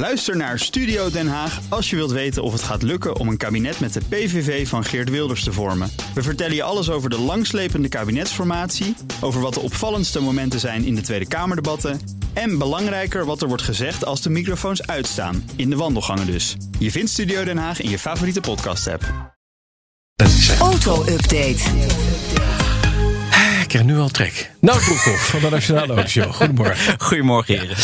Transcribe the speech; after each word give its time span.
Luister 0.00 0.36
naar 0.36 0.58
Studio 0.58 1.10
Den 1.10 1.28
Haag 1.28 1.60
als 1.68 1.90
je 1.90 1.96
wilt 1.96 2.10
weten 2.10 2.42
of 2.42 2.52
het 2.52 2.62
gaat 2.62 2.82
lukken 2.82 3.16
om 3.16 3.28
een 3.28 3.36
kabinet 3.36 3.80
met 3.80 3.92
de 3.92 4.00
PVV 4.08 4.68
van 4.68 4.84
Geert 4.84 5.10
Wilders 5.10 5.44
te 5.44 5.52
vormen. 5.52 5.90
We 6.14 6.22
vertellen 6.22 6.54
je 6.54 6.62
alles 6.62 6.90
over 6.90 7.10
de 7.10 7.18
langslepende 7.18 7.88
kabinetsformatie, 7.88 8.96
over 9.20 9.40
wat 9.40 9.54
de 9.54 9.60
opvallendste 9.60 10.20
momenten 10.20 10.60
zijn 10.60 10.84
in 10.84 10.94
de 10.94 11.00
Tweede 11.00 11.28
Kamerdebatten 11.28 12.00
en 12.32 12.58
belangrijker 12.58 13.24
wat 13.24 13.42
er 13.42 13.48
wordt 13.48 13.62
gezegd 13.62 14.04
als 14.04 14.22
de 14.22 14.30
microfoons 14.30 14.86
uitstaan, 14.86 15.50
in 15.56 15.70
de 15.70 15.76
wandelgangen 15.76 16.26
dus. 16.26 16.56
Je 16.78 16.90
vindt 16.90 17.10
Studio 17.10 17.44
Den 17.44 17.58
Haag 17.58 17.80
in 17.80 17.90
je 17.90 17.98
favoriete 17.98 18.40
podcast-app. 18.40 19.34
Auto-update. 20.60 21.60
Ik 23.60 23.68
krijg 23.68 23.84
nu 23.84 23.98
al 23.98 24.08
trek. 24.08 24.50
Nou, 24.60 24.80
Broekhoff 24.80 25.28
van 25.28 25.40
de 25.40 25.50
Nationale 25.50 25.94
Autoshow. 25.94 26.32
Goedemorgen. 26.32 26.94
Goedemorgen, 27.08 27.58
heren. 27.58 27.76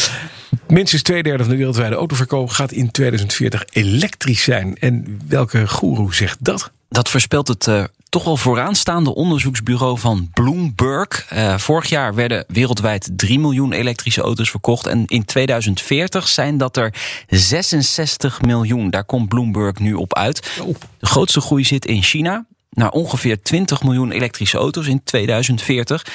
Minstens 0.68 1.02
twee 1.02 1.22
derde 1.22 1.42
van 1.42 1.52
de 1.52 1.58
wereldwijde 1.58 1.96
autoverkoop 1.96 2.48
gaat 2.48 2.72
in 2.72 2.90
2040 2.90 3.64
elektrisch 3.70 4.42
zijn. 4.42 4.76
En 4.76 5.20
welke 5.28 5.68
goeroe 5.68 6.14
zegt 6.14 6.44
dat? 6.44 6.70
Dat 6.88 7.08
voorspelt 7.08 7.48
het 7.48 7.66
uh, 7.66 7.84
toch 8.08 8.24
wel 8.24 8.36
vooraanstaande 8.36 9.14
onderzoeksbureau 9.14 9.98
van 9.98 10.30
Bloomberg. 10.32 11.32
Uh, 11.32 11.58
vorig 11.58 11.88
jaar 11.88 12.14
werden 12.14 12.44
wereldwijd 12.48 13.10
3 13.16 13.38
miljoen 13.38 13.72
elektrische 13.72 14.20
auto's 14.20 14.50
verkocht. 14.50 14.86
En 14.86 15.04
in 15.06 15.24
2040 15.24 16.28
zijn 16.28 16.58
dat 16.58 16.76
er 16.76 16.94
66 17.28 18.42
miljoen. 18.42 18.90
Daar 18.90 19.04
komt 19.04 19.28
Bloomberg 19.28 19.78
nu 19.78 19.94
op 19.94 20.14
uit. 20.14 20.60
De 20.98 21.06
grootste 21.06 21.40
groei 21.40 21.64
zit 21.64 21.86
in 21.86 22.02
China. 22.02 22.46
Naar 22.70 22.90
ongeveer 22.90 23.42
20 23.42 23.82
miljoen 23.82 24.10
elektrische 24.10 24.58
auto's 24.58 24.86
in 24.86 25.02
2040. 25.04 26.06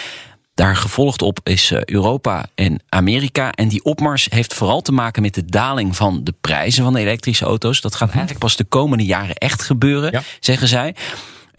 Daar 0.53 0.75
gevolgd 0.75 1.21
op 1.21 1.39
is 1.43 1.71
eh, 1.71 1.83
Europa 1.83 2.45
en 2.55 2.79
Amerika. 2.89 3.51
En 3.51 3.67
die 3.67 3.83
opmars 3.83 4.27
heeft 4.29 4.53
vooral 4.53 4.81
te 4.81 4.91
maken 4.91 5.21
met 5.21 5.33
de 5.33 5.45
daling 5.45 5.95
van 5.95 6.23
de 6.23 6.33
prijzen 6.41 6.83
van 6.83 6.93
de 6.93 6.99
elektrische 6.99 7.45
auto's. 7.45 7.81
Dat 7.81 7.95
gaat 7.95 8.09
eigenlijk 8.09 8.39
pas 8.39 8.55
de 8.55 8.63
komende 8.63 9.05
jaren 9.05 9.35
echt 9.35 9.61
gebeuren, 9.61 10.11
ja. 10.11 10.21
zeggen 10.39 10.67
zij. 10.67 10.95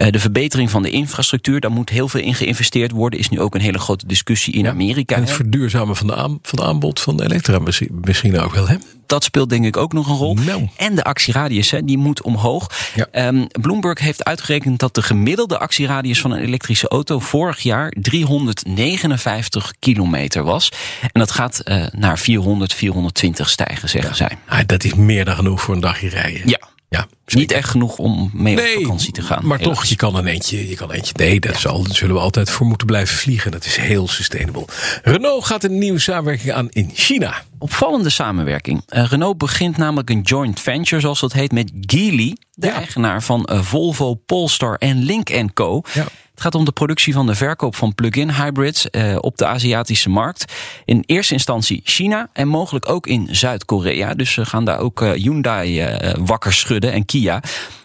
Uh, 0.02 0.10
de 0.10 0.18
verbetering 0.18 0.70
van 0.70 0.82
de 0.82 0.90
infrastructuur, 0.90 1.60
daar 1.60 1.70
moet 1.70 1.90
heel 1.90 2.08
veel 2.08 2.20
in 2.20 2.34
geïnvesteerd 2.34 2.90
worden. 2.90 3.18
Is 3.18 3.28
nu 3.28 3.40
ook 3.40 3.54
een 3.54 3.60
hele 3.60 3.78
grote 3.78 4.06
discussie 4.06 4.54
in 4.54 4.64
ja, 4.64 4.70
Amerika. 4.70 5.14
En 5.14 5.20
het 5.20 5.30
verduurzamen 5.30 5.96
van 5.96 6.06
de, 6.06 6.14
aan, 6.14 6.38
van 6.42 6.58
de 6.58 6.64
aanbod 6.64 7.00
van 7.00 7.16
de 7.16 7.24
elektra 7.24 7.58
misschien 7.90 8.38
ook 8.38 8.54
wel. 8.54 8.68
Hè? 8.68 8.76
Dat 9.06 9.24
speelt 9.24 9.50
denk 9.50 9.64
ik 9.64 9.76
ook 9.76 9.92
nog 9.92 10.08
een 10.08 10.16
rol. 10.16 10.34
Nou. 10.34 10.68
En 10.76 10.94
de 10.94 11.04
actieradius, 11.04 11.70
hè, 11.70 11.84
die 11.84 11.98
moet 11.98 12.22
omhoog. 12.22 12.70
Ja. 12.94 13.28
Um, 13.28 13.46
Bloomberg 13.60 13.98
heeft 13.98 14.24
uitgerekend 14.24 14.78
dat 14.78 14.94
de 14.94 15.02
gemiddelde 15.02 15.58
actieradius 15.58 16.20
van 16.20 16.30
een 16.30 16.42
elektrische 16.42 16.88
auto 16.88 17.18
vorig 17.18 17.60
jaar 17.60 17.92
359 18.00 19.72
kilometer 19.78 20.42
was. 20.42 20.72
En 21.00 21.20
dat 21.20 21.30
gaat 21.30 21.60
uh, 21.64 21.86
naar 21.92 22.18
400, 22.18 22.74
420 22.74 23.48
stijgen, 23.50 23.88
zeggen 23.88 24.10
ja. 24.10 24.16
zij. 24.16 24.36
Ah, 24.46 24.60
dat 24.66 24.84
is 24.84 24.94
meer 24.94 25.24
dan 25.24 25.36
genoeg 25.36 25.60
voor 25.60 25.74
een 25.74 25.80
dagje 25.80 26.08
rijden. 26.08 26.48
Ja. 26.48 26.58
Niet 27.38 27.52
echt 27.52 27.68
genoeg 27.68 27.98
om 27.98 28.30
mee 28.32 28.54
nee, 28.54 28.76
op 28.76 28.82
vakantie 28.82 29.12
te 29.12 29.22
gaan. 29.22 29.46
Maar 29.46 29.58
toch, 29.58 29.84
je 29.84 29.96
kan 29.96 30.14
een 30.16 30.26
eentje. 30.26 30.68
Je 30.68 30.74
kan 30.74 30.90
een 30.90 30.94
eentje. 30.96 31.12
Nee, 31.16 31.40
daar 31.40 31.60
ja. 31.62 31.94
zullen 31.94 32.14
we 32.14 32.20
altijd 32.20 32.50
voor 32.50 32.66
moeten 32.66 32.86
blijven 32.86 33.16
vliegen. 33.16 33.50
Dat 33.50 33.64
is 33.64 33.76
heel 33.76 34.08
sustainable. 34.08 34.64
Renault 35.02 35.44
gaat 35.44 35.64
een 35.64 35.78
nieuwe 35.78 35.98
samenwerking 35.98 36.52
aan 36.52 36.68
in 36.70 36.90
China. 36.94 37.42
Opvallende 37.58 38.10
samenwerking. 38.10 38.82
Uh, 38.88 39.04
Renault 39.04 39.38
begint 39.38 39.76
namelijk 39.76 40.10
een 40.10 40.20
joint 40.20 40.60
venture, 40.60 41.00
zoals 41.00 41.20
dat 41.20 41.32
heet, 41.32 41.52
met 41.52 41.72
Geely, 41.80 42.36
de 42.52 42.66
Ja. 42.66 42.74
eigenaar 42.74 43.22
van 43.22 43.48
uh, 43.52 43.62
Volvo, 43.62 44.14
Polestar 44.14 44.76
en 44.76 45.02
Link 45.02 45.54
Co. 45.54 45.82
Ja. 45.92 46.06
Het 46.42 46.50
gaat 46.52 46.60
om 46.60 46.66
de 46.66 46.72
productie 46.72 47.12
van 47.12 47.26
de 47.26 47.34
verkoop 47.34 47.76
van 47.76 47.94
plug-in 47.94 48.30
hybrids 48.30 48.86
uh, 48.90 49.16
op 49.20 49.36
de 49.36 49.46
Aziatische 49.46 50.08
markt. 50.08 50.52
In 50.84 51.02
eerste 51.06 51.32
instantie 51.32 51.80
China 51.84 52.28
en 52.32 52.48
mogelijk 52.48 52.88
ook 52.88 53.06
in 53.06 53.28
Zuid-Korea. 53.30 54.14
Dus 54.14 54.32
ze 54.32 54.44
gaan 54.44 54.64
daar 54.64 54.78
ook 54.78 55.02
uh, 55.02 55.10
Hyundai 55.10 55.86
uh, 55.86 56.14
wakker 56.18 56.52
schudden 56.52 56.92
en 56.92 57.04
Kia. 57.04 57.42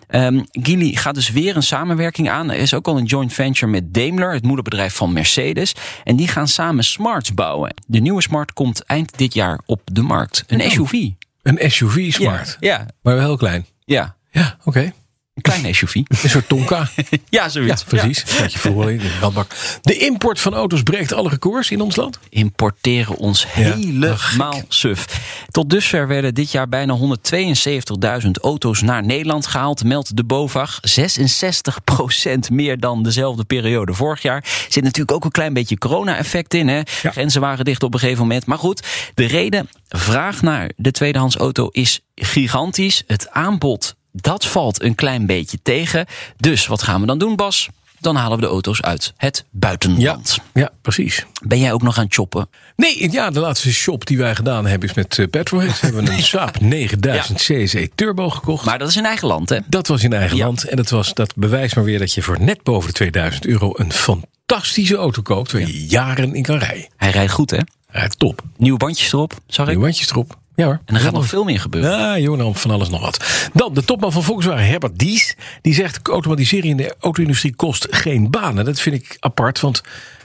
Um, 0.10 0.44
Geely 0.52 0.96
gaat 0.96 1.16
dus 1.16 1.32
weer 1.32 1.56
een 1.56 1.64
samenwerking 1.64 2.30
aan. 2.30 2.52
Er 2.52 2.58
is 2.58 2.74
ook 2.74 2.88
al 2.88 2.98
een 2.98 3.06
joint 3.06 3.34
venture 3.34 3.72
met 3.72 3.94
Daimler, 3.94 4.34
het 4.34 4.44
moederbedrijf 4.44 4.96
van 4.96 5.14
Mercedes. 5.14 5.76
En 6.04 6.16
die 6.16 6.28
gaan 6.28 6.48
samen 6.48 6.84
smarts 6.84 7.34
bouwen. 7.34 7.74
De 7.88 8.00
nieuwe 8.00 8.22
smart 8.22 8.54
komt 8.54 8.84
eind 8.84 9.18
dit 9.18 9.34
jaar 9.34 9.60
op 9.66 9.82
de 9.84 10.02
markt. 10.02 10.44
Een 10.48 10.62
Oh. 10.62 10.70
SUV. 10.70 10.92
Een 11.42 11.72
SUV 11.72 12.14
smart. 12.14 12.58
Ja, 12.60 12.70
ja, 12.70 12.86
Maar 13.02 13.16
wel 13.16 13.26
heel 13.26 13.38
klein. 13.38 13.66
ja. 13.86 14.16
Ja, 14.32 14.58
oké. 14.64 14.94
Een 15.38 15.42
klein 15.42 15.74
SUV. 15.76 15.96
Een 15.96 16.30
soort 16.30 16.48
Tonka. 16.48 16.90
ja, 16.96 17.04
ja, 17.30 17.50
zoiets. 17.50 17.84
precies. 17.84 18.26
Dat 18.38 18.54
je 18.54 18.60
vroeger 18.60 18.92
in 18.92 18.98
de 18.98 19.16
brandbak. 19.20 19.56
De 19.82 19.98
import 19.98 20.40
van 20.40 20.54
auto's 20.54 20.84
breekt 20.84 21.14
alle 21.14 21.30
records 21.30 21.72
in 21.72 21.82
ons 21.82 21.96
land. 21.96 22.20
importeren 22.30 23.16
ons 23.16 23.46
helemaal 23.54 24.62
suf. 24.68 25.06
Tot 25.52 25.70
dusver 25.70 26.08
werden 26.08 26.34
dit 26.34 26.52
jaar 26.52 26.70
bijna 26.70 26.98
172.000 28.24 28.30
auto's 28.42 28.82
naar 28.82 29.04
Nederland 29.06 29.48
gehaald, 29.48 29.84
meldt 29.84 30.16
de 30.18 30.24
BOVAG. 30.24 30.80
66% 31.00 32.52
meer 32.52 32.80
dan 32.80 33.04
dezelfde 33.04 33.44
periode 33.44 33.94
vorig 33.94 34.22
jaar. 34.22 34.44
Zit 34.70 34.84
natuurlijk 34.84 35.12
ook 35.12 35.26
een 35.26 35.32
klein 35.32 35.54
beetje 35.54 35.78
corona-effect 35.78 36.54
in. 36.54 36.68
Hè? 36.68 36.78
Ja. 36.78 37.12
Grenzen 37.12 37.42
waren 37.42 37.66
dicht 37.66 37.84
op 37.84 37.94
een 37.94 38.00
gegeven 38.00 38.22
moment. 38.22 38.46
Maar 38.46 38.58
goed, 38.58 38.84
de 39.14 39.26
reden, 39.26 39.70
vraag 39.88 40.42
naar 40.42 40.72
de 40.76 40.92
tweedehands 40.92 41.36
auto 41.36 41.68
is 41.72 42.00
gigantisch. 42.16 43.04
Het 43.08 43.30
aanbod, 43.30 43.96
dat 44.22 44.46
valt 44.46 44.82
een 44.84 44.96
klein 44.96 45.26
beetje 45.26 45.60
tegen. 45.64 46.06
Dus 46.38 46.68
wat 46.68 46.84
gaan 46.84 47.02
we 47.02 47.08
dan 47.08 47.18
doen, 47.18 47.36
Bas? 47.36 47.70
Dan 48.00 48.16
halen 48.16 48.38
we 48.38 48.44
de 48.44 48.50
auto's 48.52 48.82
uit 48.82 49.14
het 49.18 49.46
buitenland. 49.52 50.38
Ja, 50.54 50.70
precies. 50.82 51.26
Ben 51.44 51.60
jij 51.60 51.74
ook 51.74 51.82
nog 51.82 51.98
aan 51.98 52.04
het 52.04 52.14
shoppen? 52.14 52.50
Nee, 52.76 53.12
ja, 53.12 53.30
de 53.30 53.40
laatste 53.40 53.74
shop 53.74 54.06
die 54.06 54.18
wij 54.18 54.36
gedaan 54.36 54.66
hebben 54.66 54.90
is 54.90 54.96
met 54.96 55.18
uh, 55.18 55.28
Petrolhead. 55.28 55.80
We 55.80 55.86
hebben 55.86 56.08
een 56.12 56.24
Saab 56.34 56.60
9000 56.62 57.40
CC 57.42 57.88
Turbo 57.96 58.30
gekocht. 58.30 58.66
Maar 58.66 58.80
dat 58.80 58.88
is 58.90 58.96
in 58.98 59.06
eigen 59.06 59.28
land, 59.28 59.50
hè? 59.50 59.58
Dat 59.68 59.88
was 59.88 60.04
in 60.04 60.14
eigen 60.14 60.38
Ja. 60.38 60.46
land. 60.46 60.64
En 60.64 60.76
dat, 60.76 60.90
was, 60.90 61.14
dat 61.14 61.36
bewijst 61.36 61.76
maar 61.76 61.84
weer 61.84 62.00
dat 62.00 62.14
je 62.14 62.22
voor 62.22 62.42
net 62.42 62.64
boven 62.64 62.88
de 62.88 62.94
2000 62.94 63.46
euro 63.46 63.72
een 63.76 63.92
fantastische 63.92 64.96
auto 64.96 65.22
koopt. 65.22 65.52
Waar 65.52 65.62
je 65.62 65.86
jaren 65.86 66.36
in 66.36 66.44
kan 66.44 66.58
rijden. 66.58 66.88
Hij 66.98 67.12
rijdt 67.12 67.32
goed, 67.32 67.52
hè? 67.52 67.60
Rijdt 67.88 68.20
top. 68.20 68.42
Nieuwe 68.58 68.78
bandjes 68.78 69.14
erop, 69.14 69.34
zag 69.48 69.66
ik. 69.66 69.72
Nieuwe 69.72 69.84
bandjes 69.86 70.10
erop. 70.10 70.38
Ja 70.58 70.66
hoor. 70.66 70.80
En 70.86 70.96
er 70.96 71.02
gaat 71.02 71.14
nog 71.14 71.26
veel 71.26 71.44
meer 71.44 71.60
gebeuren. 71.60 72.22
Ja, 72.22 72.36
nou, 72.36 72.56
van 72.56 72.72
alles 72.72 72.90
nog 72.90 73.02
wat. 73.02 73.50
Dan, 73.54 73.74
de 73.74 73.84
topman 73.84 74.12
van 74.12 74.24
Volkswagen, 74.24 74.68
Herbert 74.68 75.00
Dies. 75.00 75.36
Die 75.62 75.74
zegt, 75.74 76.08
automatisering 76.08 76.72
in 76.72 76.78
de 76.78 76.96
auto-industrie 77.00 77.56
kost 77.56 77.88
geen 77.90 78.30
banen. 78.32 78.66
Dat 78.66 78.80
vind 78.80 78.96
ik 78.96 79.18
apart, 79.20 79.60
want... 79.60 79.82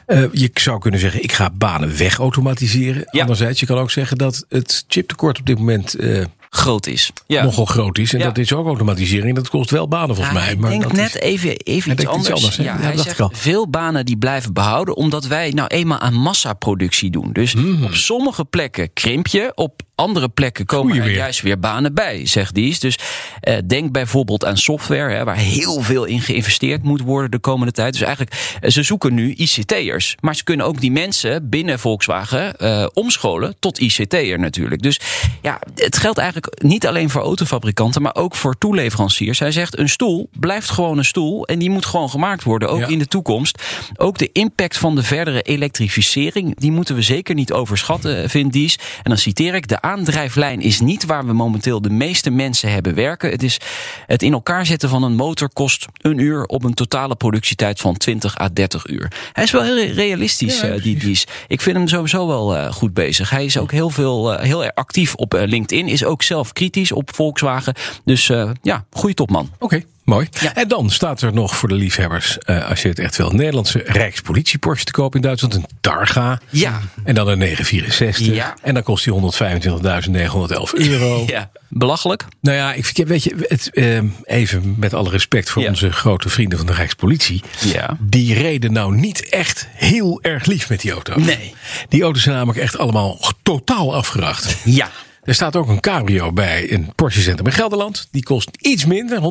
Uh, 0.06 0.25
je 0.32 0.50
zou 0.54 0.78
kunnen 0.78 1.00
zeggen, 1.00 1.22
ik 1.22 1.32
ga 1.32 1.50
banen 1.50 1.97
wegautomatiseren. 1.97 3.04
Ja. 3.10 3.20
Anderzijds, 3.20 3.60
je 3.60 3.66
kan 3.66 3.78
ook 3.78 3.91
zeggen 3.91 4.19
dat 4.19 4.44
het 4.48 4.84
chiptekort 4.88 5.38
op 5.38 5.47
dit 5.47 5.59
moment 5.59 6.00
uh, 6.00 6.25
Groot 6.62 6.87
is. 6.87 7.11
Ja. 7.27 7.43
nogal 7.43 7.65
groot 7.65 7.99
is. 7.99 8.12
En 8.12 8.19
Ja. 8.19 8.25
dat 8.25 8.39
is 8.39 8.53
ook 8.53 8.67
automatisering. 8.67 9.34
Dat 9.34 9.49
kost 9.49 9.71
wel 9.71 9.89
banen 9.89 10.15
volgens 10.15 10.37
mij. 10.37 10.53
ik 10.53 10.59
Maar 10.59 10.71
denk 10.71 10.83
dat 10.83 10.93
net 10.93 11.15
is- 11.15 11.21
even, 11.21 11.56
even 11.56 11.93
iets 11.93 12.05
anders. 12.06 12.56
ja, 12.56 12.77
hij 12.81 12.97
zegt 12.97 13.19
ik 13.19 13.27
veel 13.33 13.69
banen 13.71 14.05
die 14.06 14.17
blijven 14.17 14.53
behouden, 14.53 14.97
omdat 14.97 15.27
wij 15.27 15.50
nou 15.50 15.69
eenmaal 15.69 15.99
aan 15.99 16.15
massaproductie 16.15 17.11
doen. 17.11 17.33
Dus 17.33 17.53
Hmm. 17.53 17.84
op 17.84 17.95
sommige 17.95 18.45
plekken 18.45 18.93
krimp 18.93 19.27
je, 19.27 19.53
op 19.55 19.83
andere 19.95 20.28
plekken 20.28 20.67
komen 20.67 20.97
er 20.97 21.03
weer. 21.05 21.15
juist 21.15 21.41
weer 21.41 21.59
banen 21.59 21.95
bij, 21.95 22.27
zegt 22.27 22.55
Dies. 22.55 22.81
Dus 22.81 22.99
eh, 23.41 23.56
denk 23.67 23.93
bijvoorbeeld 23.93 24.44
aan 24.44 24.56
software, 24.56 25.15
hè, 25.15 25.25
waar 25.25 25.37
heel 25.37 25.81
veel 25.81 26.05
in 26.05 26.21
geïnvesteerd 26.21 26.83
moet 26.83 27.00
worden 27.00 27.31
de 27.31 27.39
komende 27.39 27.73
tijd. 27.73 27.93
Dus 27.93 28.03
eigenlijk, 28.03 28.56
eh, 28.61 28.71
ze 28.71 28.83
zoeken 28.83 29.15
nu 29.15 29.34
ICT'ers. 29.34 30.17
Maar 30.21 30.37
ze 30.37 30.44
kunnen 30.44 30.67
ook 30.67 30.81
die 30.81 30.91
mensen 30.93 31.49
binnen 31.49 31.79
Volkswagen 31.79 32.56
eh, 32.56 32.87
omscholen 32.93 33.55
tot 33.59 33.79
ICT'er 33.81 34.39
natuurlijk. 34.39 34.83
Dus 34.83 35.00
ja, 35.43 35.61
het 35.75 35.97
geldt 35.97 36.19
eigenlijk 36.19 36.52
niet 36.63 36.87
alleen 36.87 37.11
voor 37.11 37.23
autofabrikanten, 37.23 38.03
maar 38.03 38.15
ook 38.15 38.35
voor 38.37 38.59
toeleveranciers. 38.59 39.39
Hij 39.39 39.53
zegt, 39.53 39.79
een 39.79 39.89
stoel 39.89 40.29
blijft 40.41 40.71
gewoon 40.71 40.99
een 40.99 41.05
stoel 41.05 41.47
en 41.47 41.59
die 41.59 41.71
moet 41.71 41.87
gewoon 41.87 42.11
gemaakt 42.11 42.43
worden, 42.43 42.69
ook 42.71 42.79
Ja. 42.81 42.87
in 42.87 42.99
de 42.99 43.07
toekomst. 43.07 43.63
Ook 43.97 44.19
de 44.19 44.31
impact 44.33 44.79
van 44.79 44.95
de 44.95 45.03
verdere 45.03 45.43
elektrificering, 45.43 46.57
die 46.59 46.71
moeten 46.73 46.95
we 46.95 47.03
zeker 47.03 47.35
niet 47.35 47.53
overschatten, 47.53 48.31
vindt 48.31 48.53
Dies. 48.53 48.77
En 48.77 49.11
dan 49.11 49.19
citeer 49.19 49.55
ik, 49.55 49.69
de 49.69 49.81
aandrijflijn 49.81 50.61
is 50.61 50.81
niet 50.81 51.05
waar 51.07 51.26
we 51.26 51.32
momenteel 51.32 51.82
de 51.82 51.91
meeste 51.91 52.31
mensen 52.31 52.73
hebben 52.73 52.94
werken. 52.94 53.31
Het 53.31 53.43
is 53.43 53.59
het 54.06 54.23
in 54.23 54.32
elkaar 54.32 54.67
zetten 54.67 54.88
van 54.88 55.03
een 55.03 55.15
motor 55.15 55.49
kost 55.53 55.87
een 56.00 56.19
uur 56.19 56.44
op 56.44 56.65
een 56.65 56.75
totale 56.75 57.17
productietijd 57.17 57.81
van 57.81 57.97
20 57.97 58.41
à 58.41 58.49
30 58.53 58.87
uur. 58.87 59.12
Hij 59.32 59.44
is 59.44 59.50
wel 59.50 59.62
heel 59.62 59.85
realistisch, 59.93 60.61
Ja, 60.61 60.69
eh, 60.69 60.82
die 60.82 60.97
Dies. 60.97 61.26
Ik 61.49 61.61
vind 61.61 61.76
hem 61.76 61.88
sowieso 61.88 62.26
wel 62.26 62.56
eh, 62.56 62.73
goed 62.73 62.94
bezig. 62.94 63.31
Hij 63.31 63.44
is 63.44 63.59
ook 63.59 63.71
heel, 63.73 63.91
veel, 63.91 64.32
eh, 64.35 64.44
heel 64.44 64.65
erg 64.65 64.75
actief 64.75 65.15
op 65.15 65.35
eh, 65.35 65.47
LinkedIn, 65.49 65.88
is 65.88 66.05
ook 66.05 66.23
zelf 66.32 66.52
kritisch 66.52 66.93
op 66.93 67.14
Volkswagen. 67.14 67.75
Dus 68.05 68.29
eh, 68.31 68.50
ja, 68.62 68.84
goede 68.90 69.14
topman. 69.14 69.50
Oké, 69.58 69.82
mooi. 70.05 70.29
Ja. 70.40 70.55
En 70.55 70.69
dan 70.69 70.90
staat 70.90 71.23
er 71.23 71.32
nog 71.32 71.56
voor 71.56 71.69
de 71.69 71.75
liefhebbers, 71.75 72.38
eh, 72.38 72.69
als 72.69 72.82
je 72.82 72.88
het 72.88 72.99
echt 72.99 73.17
wil, 73.17 73.31
een 73.31 73.37
Nederlandse 73.37 73.82
Rijkspolitie 73.87 74.58
Porsche 74.58 74.84
te 74.84 74.93
kopen 74.93 75.20
in 75.20 75.26
Duitsland. 75.26 75.55
Een 75.55 75.67
Targa. 75.81 76.40
Ja. 76.50 76.81
En 77.05 77.14
dan 77.14 77.29
een 77.29 77.38
964. 77.38 78.34
Ja. 78.34 78.55
En 78.62 78.75
dan 78.75 78.82
kost 78.82 79.05
die 79.05 79.12
125.911 79.12 80.73
euro. 80.73 81.25
Ja, 81.26 81.50
belachelijk. 81.69 82.25
Nou 82.40 82.56
ja, 82.56 82.73
ik, 82.73 82.93
weet 83.06 83.25
je, 83.25 83.35
het, 83.49 83.70
eh, 83.70 83.99
even 84.25 84.75
met 84.78 84.94
alle 84.94 85.11
respect 85.11 85.50
voor 85.50 85.62
Ja. 85.62 85.69
onze 85.69 85.93
grote 85.93 86.28
vrienden 86.28 86.58
van 86.58 86.67
de 86.67 86.73
Rijkspolitie. 86.75 87.43
Ja. 87.64 87.96
Die 88.00 88.35
reden 88.35 88.73
nou 88.73 88.94
niet 88.96 89.28
echt 89.28 89.69
heel 89.73 90.19
erg 90.23 90.44
lief 90.46 90.69
met 90.69 90.81
die 90.81 90.90
auto. 90.93 91.14
Nee. 91.19 91.55
Die 91.88 92.02
auto's 92.02 92.23
zijn 92.23 92.35
namelijk 92.37 92.58
echt 92.58 92.78
allemaal 92.78 93.19
totaal 93.43 93.94
afgeracht. 93.94 94.56
Ja. 94.64 94.90
Er 95.23 95.35
staat 95.35 95.57
ook 95.57 95.69
een 95.69 95.81
cabrio 95.81 96.33
bij 96.33 96.73
een 96.73 96.93
Porsche 96.95 97.21
Centrum 97.21 97.47
in 97.47 97.53
Gelderland. 97.53 98.09
Die 98.11 98.23
kost 98.23 98.51
iets 98.61 98.85
minder, 98.85 99.19
124.900. 99.19 99.23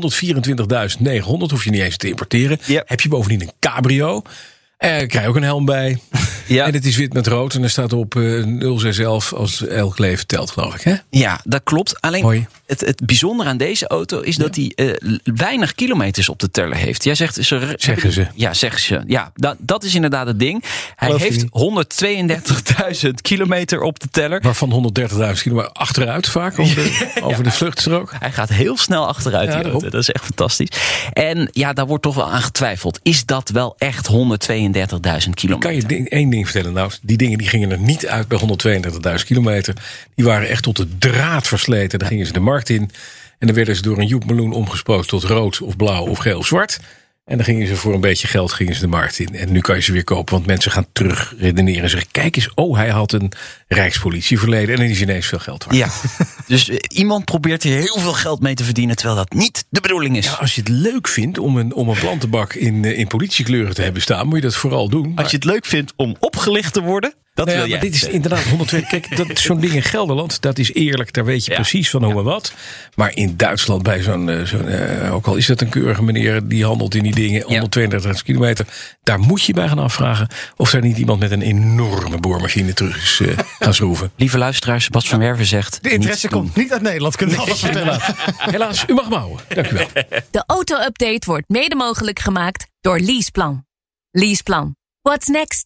Hoef 1.25 1.63
je 1.63 1.69
niet 1.69 1.81
eens 1.81 1.97
te 1.97 2.07
importeren. 2.07 2.57
Heb 2.85 3.01
je 3.01 3.09
bovendien 3.09 3.41
een 3.41 3.51
cabrio. 3.59 4.21
Eh, 4.81 4.89
krijg 4.89 5.21
je 5.21 5.27
ook 5.27 5.35
een 5.35 5.43
helm 5.43 5.65
bij. 5.65 5.99
Ja. 6.47 6.65
En 6.65 6.73
het 6.73 6.85
is 6.85 6.97
wit 6.97 7.13
met 7.13 7.27
rood. 7.27 7.53
En 7.53 7.63
er 7.63 7.69
staat 7.69 7.93
op 7.93 8.15
eh 8.15 8.21
0611 8.21 9.33
als 9.33 9.67
elk 9.67 9.99
leven 9.99 10.27
telt, 10.27 10.51
geloof 10.51 10.75
ik. 10.75 10.81
Hè? 10.81 10.95
Ja, 11.09 11.39
dat 11.43 11.61
klopt. 11.63 12.01
Alleen 12.01 12.23
Hoi. 12.23 12.47
het, 12.65 12.81
het 12.81 13.05
bijzondere 13.05 13.49
aan 13.49 13.57
deze 13.57 13.87
auto 13.87 14.19
is 14.19 14.35
dat 14.35 14.55
hij 14.55 14.71
eh, 14.75 14.87
weinig 15.23 15.75
kilometers 15.75 16.29
op 16.29 16.39
de 16.39 16.51
teller 16.51 16.75
heeft. 16.75 17.03
Jij 17.03 17.15
zegt 17.15 17.35
ze. 17.35 17.73
Zeggen 17.75 18.11
ze. 18.11 18.27
Ja, 18.35 18.53
zeggen 18.53 18.81
ze. 18.81 19.03
Ja, 19.07 19.31
dat, 19.35 19.55
dat 19.59 19.83
is 19.83 19.95
inderdaad 19.95 20.27
het 20.27 20.39
ding. 20.39 20.63
Hij 20.95 21.07
Geloof 21.07 21.21
heeft 21.21 21.45
132.000 23.05 23.09
kilometer 23.21 23.81
op 23.81 23.99
de 23.99 24.07
teller. 24.11 24.41
Waarvan 24.41 24.93
130.000 24.99 25.07
kilometer 25.41 25.71
achteruit 25.71 26.27
vaak 26.27 26.59
over 26.59 26.75
de, 26.75 27.11
over 27.21 27.43
de 27.43 27.51
vluchtstrook. 27.51 28.13
Hij 28.19 28.31
gaat 28.31 28.49
heel 28.49 28.77
snel 28.77 29.07
achteruit. 29.07 29.51
Ja, 29.51 29.61
die 29.61 29.71
auto. 29.71 29.89
Dat 29.89 30.01
is 30.01 30.09
echt 30.09 30.23
fantastisch. 30.25 30.69
En 31.13 31.49
ja, 31.51 31.73
daar 31.73 31.87
wordt 31.87 32.03
toch 32.03 32.15
wel 32.15 32.31
aan 32.31 32.41
getwijfeld. 32.41 32.99
Is 33.03 33.25
dat 33.25 33.49
wel 33.49 33.75
echt 33.77 34.09
132.000 34.11 34.70
kilometer? 35.33 35.69
Kan 35.69 35.79
je 35.79 35.85
ding, 35.85 36.09
één 36.09 36.29
ding 36.29 36.49
vertellen? 36.49 36.73
Nou, 36.73 36.91
die 37.01 37.17
dingen 37.17 37.37
die 37.37 37.47
gingen 37.47 37.71
er 37.71 37.79
niet 37.79 38.07
uit 38.07 38.27
bij 38.27 38.39
132.000 38.39 39.25
kilometer. 39.25 39.75
Die 40.15 40.25
waren 40.25 40.49
echt 40.49 40.63
tot 40.63 40.77
de 40.77 40.97
draad 40.97 41.47
versleten. 41.47 41.99
Daar 41.99 42.07
gingen 42.07 42.25
ze 42.25 42.33
de 42.33 42.39
markt 42.39 42.69
in. 42.69 42.89
En 43.39 43.47
dan 43.47 43.55
werden 43.55 43.75
ze 43.75 43.81
door 43.81 43.97
een 43.97 44.07
Joep 44.07 44.25
Meloen 44.25 44.51
omgespoeld 44.51 45.07
tot 45.07 45.23
rood 45.23 45.61
of 45.61 45.75
blauw 45.75 46.05
of 46.05 46.17
geel 46.17 46.37
of 46.37 46.45
zwart. 46.45 46.79
En 47.31 47.37
dan 47.37 47.45
gingen 47.45 47.67
ze 47.67 47.75
voor 47.75 47.93
een 47.93 48.01
beetje 48.01 48.27
geld 48.27 48.51
gingen 48.51 48.73
ze 48.73 48.79
de 48.79 48.87
markt 48.87 49.19
in. 49.19 49.35
En 49.35 49.51
nu 49.51 49.59
kan 49.59 49.75
je 49.75 49.81
ze 49.81 49.91
weer 49.91 50.03
kopen, 50.03 50.33
want 50.33 50.45
mensen 50.45 50.71
gaan 50.71 50.85
terug 50.91 51.33
redeneren 51.37 51.83
en 51.83 51.89
zeggen: 51.89 52.11
kijk 52.11 52.35
eens, 52.35 52.49
oh, 52.55 52.75
hij 52.75 52.89
had 52.89 53.11
een 53.11 53.31
rijkspolitieverleden. 53.67 54.69
En 54.75 54.81
dan 54.81 54.89
is 54.89 55.01
ineens 55.01 55.25
veel 55.25 55.39
geld 55.39 55.63
waard. 55.63 55.77
Ja, 55.77 55.89
dus 56.47 56.69
eh, 56.69 56.77
iemand 56.87 57.25
probeert 57.25 57.63
hier 57.63 57.77
heel 57.77 57.99
veel 57.99 58.13
geld 58.13 58.41
mee 58.41 58.53
te 58.53 58.63
verdienen, 58.63 58.95
terwijl 58.95 59.17
dat 59.17 59.33
niet 59.33 59.65
de 59.69 59.81
bedoeling 59.81 60.17
is. 60.17 60.25
Ja, 60.25 60.31
als 60.33 60.55
je 60.55 60.61
het 60.61 60.69
leuk 60.69 61.07
vindt 61.07 61.37
om 61.37 61.57
een, 61.57 61.73
om 61.73 61.89
een 61.89 61.99
plantenbak 61.99 62.53
in, 62.53 62.85
eh, 62.85 62.97
in 62.97 63.07
politiekleuren 63.07 63.73
te 63.73 63.81
hebben 63.81 64.01
staan, 64.01 64.27
moet 64.27 64.35
je 64.35 64.41
dat 64.41 64.55
vooral 64.55 64.89
doen. 64.89 65.07
Maar- 65.13 65.23
Als 65.23 65.31
je 65.31 65.37
het 65.37 65.45
leuk 65.45 65.65
vindt 65.65 65.93
om 65.95 66.15
opgelicht 66.19 66.73
te 66.73 66.81
worden, 66.81 67.13
dat 67.45 67.55
Nou 67.55 67.69
ja, 67.69 67.77
wil 67.77 67.79
jij. 67.81 67.89
maar 67.89 67.99
dit 67.99 68.09
is 68.09 68.13
inderdaad 68.13 68.43
102. 68.43 68.81
Kijk, 68.85 69.17
dat 69.17 69.39
zo'n 69.39 69.59
ding 69.59 69.73
in 69.73 69.81
Gelderland, 69.83 70.41
dat 70.41 70.57
is 70.57 70.73
eerlijk. 70.73 71.13
Daar 71.13 71.25
weet 71.25 71.45
je 71.45 71.51
Ja. 71.51 71.57
precies 71.57 71.89
van 71.89 72.03
hoe 72.03 72.17
en 72.17 72.23
wat. 72.23 72.53
Maar 72.95 73.15
in 73.15 73.37
Duitsland 73.37 73.83
bij 73.83 74.01
zo'n, 74.01 74.29
eh, 74.29 74.43
zo'n 74.45 74.67
eh, 74.67 75.13
ook 75.13 75.27
al 75.27 75.35
is 75.35 75.45
dat 75.45 75.61
een 75.61 75.69
keurige 75.69 76.03
meneer 76.03 76.47
die 76.47 76.65
handelt 76.65 76.95
in 76.95 77.03
die 77.03 77.15
dingen, 77.15 77.41
132 77.41 78.23
kilometer, 78.23 78.65
daar 79.03 79.19
moet 79.19 79.43
je 79.43 79.53
bij 79.53 79.67
gaan 79.67 79.79
afvragen 79.79 80.27
of 80.55 80.71
daar 80.71 80.81
niet 80.81 80.97
iemand 80.97 81.19
met 81.19 81.31
een 81.31 81.41
enorme 81.41 82.17
boormachine 82.17 82.73
terug 82.73 82.97
is 83.03 83.19
eh, 83.27 83.37
gaan 83.59 83.73
schroeven. 83.73 84.11
Lieve 84.15 84.37
luisteraars, 84.37 84.89
Bas 84.89 85.07
van 85.09 85.19
Werven 85.19 85.45
zegt. 85.45 85.83
De 85.83 85.89
interesse 85.89 86.25
niet 86.25 86.35
doen. 86.35 86.41
komt 86.43 86.55
niet 86.55 86.71
uit 86.71 86.81
Nederland, 86.81 87.15
kunnen 87.15 87.35
we 87.35 87.41
alles 87.41 87.59
vertellen. 87.59 87.99
Helaas, 88.51 88.83
u 88.87 88.93
mag 88.93 89.09
me 89.09 89.15
houden. 89.15 89.45
Dank 89.47 89.71
u 89.71 89.75
wel. 89.75 89.87
De 90.31 90.43
auto-update 90.47 91.21
wordt 91.25 91.49
mede 91.49 91.75
mogelijk 91.75 92.19
gemaakt 92.19 92.67
door 92.81 92.99
Leaseplan. 92.99 93.65
Leaseplan. 94.11 94.75
What's 95.01 95.27
next? 95.27 95.65